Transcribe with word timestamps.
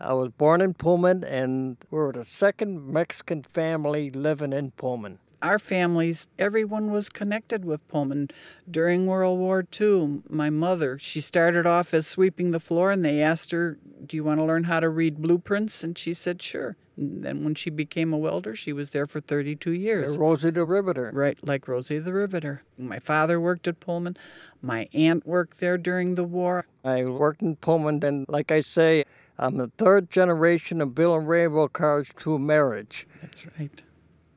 I 0.00 0.14
was 0.14 0.30
born 0.30 0.62
in 0.62 0.74
Pullman, 0.74 1.24
and 1.24 1.76
we 1.90 1.98
were 1.98 2.12
the 2.12 2.24
second 2.24 2.86
Mexican 2.86 3.42
family 3.42 4.10
living 4.10 4.52
in 4.52 4.70
Pullman. 4.72 5.18
Our 5.42 5.58
families, 5.58 6.26
everyone 6.38 6.90
was 6.90 7.08
connected 7.08 7.64
with 7.64 7.86
Pullman. 7.88 8.28
During 8.70 9.06
World 9.06 9.38
War 9.38 9.66
II, 9.78 10.22
my 10.28 10.48
mother, 10.50 10.98
she 10.98 11.20
started 11.20 11.66
off 11.66 11.92
as 11.92 12.06
sweeping 12.06 12.50
the 12.50 12.60
floor, 12.60 12.90
and 12.90 13.04
they 13.04 13.22
asked 13.22 13.50
her, 13.50 13.78
Do 14.04 14.16
you 14.16 14.24
want 14.24 14.40
to 14.40 14.44
learn 14.44 14.64
how 14.64 14.80
to 14.80 14.88
read 14.88 15.20
blueprints? 15.20 15.84
And 15.84 15.96
she 15.96 16.14
said, 16.14 16.42
Sure. 16.42 16.76
And 16.96 17.22
then 17.24 17.44
when 17.44 17.54
she 17.54 17.70
became 17.70 18.12
a 18.12 18.18
welder, 18.18 18.54
she 18.54 18.74
was 18.74 18.90
there 18.90 19.06
for 19.06 19.20
32 19.20 19.72
years. 19.72 20.18
Rosie 20.18 20.50
the 20.50 20.64
Riveter. 20.64 21.10
Right, 21.12 21.38
like 21.42 21.66
Rosie 21.68 21.98
the 21.98 22.12
Riveter. 22.12 22.62
My 22.76 22.98
father 22.98 23.40
worked 23.40 23.66
at 23.66 23.80
Pullman. 23.80 24.18
My 24.60 24.88
aunt 24.92 25.26
worked 25.26 25.60
there 25.60 25.78
during 25.78 26.14
the 26.14 26.24
war. 26.24 26.66
I 26.84 27.04
worked 27.04 27.40
in 27.40 27.56
Pullman, 27.56 28.04
and 28.04 28.26
like 28.28 28.52
I 28.52 28.60
say, 28.60 29.04
I'm 29.40 29.56
the 29.56 29.72
third 29.78 30.10
generation 30.10 30.82
of 30.82 30.94
Bill 30.94 31.16
and 31.16 31.26
Rainbow 31.26 31.66
cars 31.68 32.10
through 32.10 32.40
marriage. 32.40 33.06
That's 33.22 33.46
right. 33.58 33.82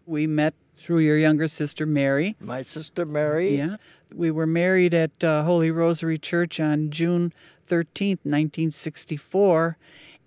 We 0.05 0.27
met 0.27 0.53
through 0.77 0.99
your 0.99 1.17
younger 1.17 1.49
sister, 1.49 1.85
Mary. 1.85 2.37
My 2.39 2.61
sister, 2.61 3.05
Mary. 3.05 3.57
Yeah. 3.57 3.75
We 4.13 4.31
were 4.31 4.47
married 4.47 4.93
at 4.93 5.21
uh, 5.21 5.43
Holy 5.43 5.71
Rosary 5.71 6.17
Church 6.17 6.57
on 6.57 6.89
June 6.89 7.33
13th, 7.67 8.23
1964. 8.23 9.77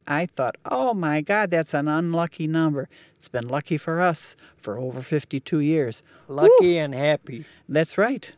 I 0.07 0.27
thought, 0.27 0.57
oh 0.66 0.93
my 0.93 1.23
God, 1.23 1.51
that's 1.51 1.73
an 1.73 1.88
unlucky 1.88 2.47
number. 2.47 2.91
It's 3.16 3.29
been 3.29 3.49
lucky 3.49 3.79
for 3.79 4.02
us 4.02 4.37
for 4.59 4.79
over 4.79 5.01
52 5.01 5.59
years. 5.59 6.02
Lucky 6.29 6.51
Woo! 6.61 6.77
and 6.77 6.95
happy. 6.95 7.47
That's 7.66 7.97
right. 7.97 8.30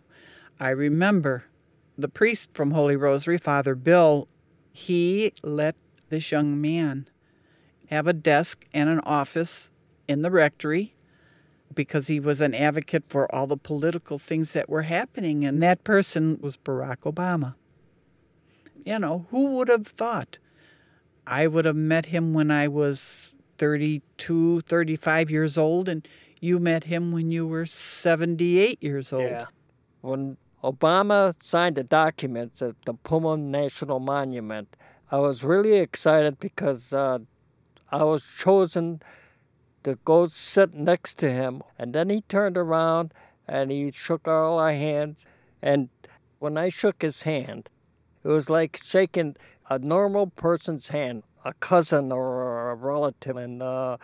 I 0.60 0.68
remember 0.68 1.46
the 1.96 2.08
priest 2.08 2.50
from 2.54 2.70
Holy 2.70 2.94
Rosary, 2.94 3.38
Father 3.38 3.74
Bill, 3.74 4.28
he 4.72 5.32
let 5.42 5.74
this 6.08 6.30
young 6.30 6.60
man 6.60 7.08
have 7.86 8.06
a 8.06 8.12
desk 8.12 8.66
and 8.74 8.88
an 8.88 9.00
office 9.00 9.70
in 10.06 10.22
the 10.22 10.30
rectory 10.30 10.94
because 11.74 12.06
he 12.06 12.18
was 12.18 12.40
an 12.40 12.54
advocate 12.54 13.04
for 13.08 13.32
all 13.34 13.46
the 13.46 13.56
political 13.56 14.18
things 14.18 14.52
that 14.52 14.68
were 14.68 14.82
happening. 14.82 15.44
And 15.44 15.62
that 15.62 15.84
person 15.84 16.38
was 16.40 16.56
Barack 16.56 17.00
Obama. 17.00 17.54
You 18.84 18.98
know, 18.98 19.26
who 19.30 19.46
would 19.56 19.68
have 19.68 19.86
thought? 19.86 20.38
I 21.26 21.46
would 21.46 21.66
have 21.66 21.76
met 21.76 22.06
him 22.06 22.32
when 22.32 22.50
I 22.50 22.68
was 22.68 23.34
32, 23.58 24.62
35 24.62 25.30
years 25.30 25.58
old, 25.58 25.88
and 25.88 26.08
you 26.40 26.58
met 26.58 26.84
him 26.84 27.12
when 27.12 27.30
you 27.30 27.46
were 27.46 27.66
78 27.66 28.82
years 28.82 29.12
old. 29.12 29.24
Yeah. 29.24 29.46
When 30.00 30.38
Obama 30.64 31.34
signed 31.42 31.76
the 31.76 31.84
documents 31.84 32.62
at 32.62 32.76
the 32.86 32.94
Pullman 32.94 33.50
National 33.50 34.00
Monument, 34.00 34.74
I 35.10 35.18
was 35.18 35.42
really 35.42 35.78
excited 35.78 36.38
because 36.38 36.92
uh, 36.92 37.20
I 37.90 38.04
was 38.04 38.22
chosen 38.36 39.00
to 39.84 39.98
go 40.04 40.26
sit 40.26 40.74
next 40.74 41.14
to 41.18 41.30
him. 41.30 41.62
And 41.78 41.94
then 41.94 42.10
he 42.10 42.20
turned 42.22 42.58
around 42.58 43.14
and 43.46 43.70
he 43.70 43.90
shook 43.90 44.28
all 44.28 44.58
our 44.58 44.72
hands. 44.72 45.24
And 45.62 45.88
when 46.40 46.58
I 46.58 46.68
shook 46.68 47.00
his 47.00 47.22
hand, 47.22 47.70
it 48.22 48.28
was 48.28 48.50
like 48.50 48.78
shaking 48.82 49.36
a 49.70 49.78
normal 49.78 50.26
person's 50.26 50.88
hand, 50.88 51.22
a 51.42 51.54
cousin 51.54 52.12
or 52.12 52.70
a 52.70 52.74
relative. 52.74 53.38
And 53.38 53.62
uh, 53.62 53.96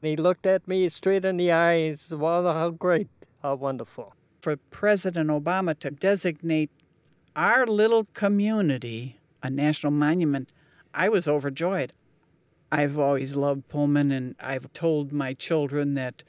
he 0.00 0.14
looked 0.14 0.46
at 0.46 0.68
me 0.68 0.88
straight 0.88 1.24
in 1.24 1.38
the 1.38 1.50
eyes. 1.50 2.14
Wow, 2.14 2.52
how 2.52 2.70
great, 2.70 3.08
how 3.42 3.56
wonderful. 3.56 4.14
For 4.40 4.56
President 4.56 5.28
Obama 5.28 5.76
to 5.80 5.90
designate 5.90 6.70
our 7.34 7.66
little 7.66 8.04
community 8.12 9.18
a 9.42 9.50
national 9.50 9.92
monument, 9.92 10.50
I 10.94 11.08
was 11.08 11.26
overjoyed. 11.26 11.92
I've 12.70 12.98
always 12.98 13.36
loved 13.36 13.68
Pullman, 13.68 14.10
and 14.12 14.34
I've 14.40 14.72
told 14.72 15.12
my 15.12 15.34
children 15.34 15.94
that 15.94 16.22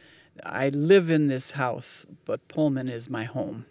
I 0.43 0.69
live 0.69 1.09
in 1.09 1.27
this 1.27 1.51
house, 1.51 2.05
but 2.25 2.47
Pullman 2.47 2.89
is 2.89 3.09
my 3.09 3.23
home. 3.23 3.65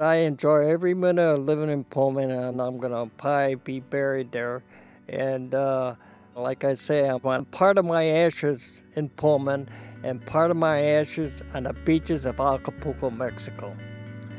I 0.00 0.16
enjoy 0.16 0.68
every 0.68 0.94
minute 0.94 1.22
of 1.22 1.44
living 1.44 1.70
in 1.70 1.84
Pullman, 1.84 2.30
and 2.30 2.60
I'm 2.60 2.78
going 2.78 2.92
to 2.92 3.14
probably 3.16 3.56
be 3.56 3.80
buried 3.80 4.32
there. 4.32 4.62
And 5.08 5.54
uh, 5.54 5.96
like 6.34 6.64
I 6.64 6.74
say, 6.74 7.08
I 7.08 7.14
want 7.16 7.50
part 7.50 7.78
of 7.78 7.84
my 7.84 8.06
ashes 8.06 8.82
in 8.96 9.08
Pullman 9.10 9.68
and 10.02 10.24
part 10.24 10.50
of 10.50 10.56
my 10.56 10.82
ashes 10.82 11.42
on 11.54 11.64
the 11.64 11.72
beaches 11.72 12.24
of 12.24 12.40
Acapulco, 12.40 13.10
Mexico. 13.10 13.74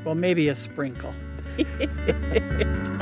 Well, 0.04 0.16
maybe 0.16 0.50
a 0.50 0.56
sprinkle. 0.56 1.14